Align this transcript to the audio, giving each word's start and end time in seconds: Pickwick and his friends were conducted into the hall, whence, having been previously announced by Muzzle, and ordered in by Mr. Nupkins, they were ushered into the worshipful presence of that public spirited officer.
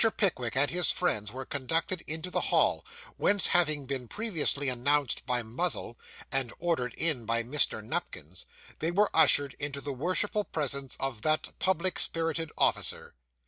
Pickwick 0.17 0.55
and 0.57 0.71
his 0.71 0.89
friends 0.89 1.31
were 1.31 1.45
conducted 1.45 2.01
into 2.07 2.31
the 2.31 2.39
hall, 2.41 2.83
whence, 3.17 3.45
having 3.45 3.85
been 3.85 4.07
previously 4.07 4.67
announced 4.67 5.23
by 5.27 5.43
Muzzle, 5.43 5.95
and 6.31 6.51
ordered 6.57 6.95
in 6.95 7.23
by 7.27 7.43
Mr. 7.43 7.85
Nupkins, 7.85 8.47
they 8.79 8.89
were 8.89 9.11
ushered 9.15 9.55
into 9.59 9.79
the 9.79 9.93
worshipful 9.93 10.43
presence 10.45 10.97
of 10.99 11.21
that 11.21 11.49
public 11.59 11.99
spirited 11.99 12.51
officer. 12.57 13.13